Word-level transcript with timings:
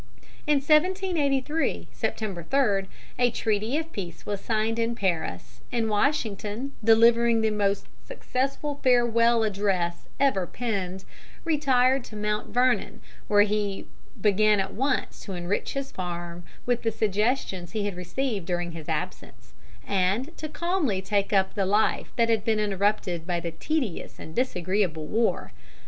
In 0.47 0.55
1783, 0.55 1.87
September 1.91 2.41
3, 2.41 2.87
a 3.19 3.29
treaty 3.29 3.77
of 3.77 3.93
peace 3.93 4.25
was 4.25 4.41
signed 4.41 4.79
in 4.79 4.95
Paris, 4.95 5.61
and 5.71 5.91
Washington, 5.91 6.71
delivering 6.83 7.41
the 7.41 7.51
most 7.51 7.85
successful 8.03 8.79
farewell 8.81 9.43
address 9.43 10.07
ever 10.19 10.47
penned, 10.47 11.05
retired 11.45 12.03
to 12.05 12.15
Mount 12.15 12.47
Vernon, 12.49 12.99
where 13.27 13.43
he 13.43 13.85
began 14.19 14.59
at 14.59 14.73
once 14.73 15.19
to 15.25 15.33
enrich 15.33 15.73
his 15.73 15.91
farm 15.91 16.45
with 16.65 16.81
the 16.81 16.91
suggestions 16.91 17.73
he 17.73 17.85
had 17.85 17.95
received 17.95 18.47
during 18.47 18.71
his 18.71 18.89
absence, 18.89 19.53
and 19.85 20.35
to 20.35 20.49
calmly 20.49 20.99
take 21.03 21.31
up 21.31 21.53
the 21.53 21.67
life 21.67 22.11
that 22.15 22.27
had 22.27 22.43
been 22.43 22.59
interrupted 22.59 23.27
by 23.27 23.39
the 23.39 23.51
tedious 23.51 24.17
and 24.17 24.33
disagreeable 24.33 25.05
war. 25.05 25.51